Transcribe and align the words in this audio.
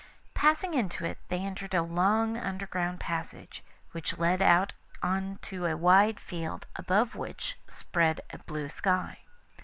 Passing 0.33 0.73
into 0.73 1.05
it, 1.05 1.19
they 1.29 1.37
entered 1.37 1.75
a 1.75 1.83
long 1.83 2.35
underground 2.35 2.99
passage, 2.99 3.63
which 3.91 4.17
led 4.17 4.41
out 4.41 4.73
on 5.03 5.37
to 5.43 5.67
a 5.67 5.77
wide 5.77 6.19
field, 6.19 6.65
above 6.75 7.13
which 7.13 7.55
spread 7.67 8.19
a 8.31 8.39
blue 8.39 8.67
sky. 8.69 9.19